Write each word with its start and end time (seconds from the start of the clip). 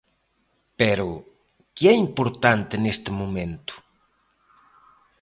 Pero, 0.79 1.09
que 1.75 1.85
é 1.93 1.95
importante 2.05 2.75
neste 2.83 3.09
momento? 3.19 3.73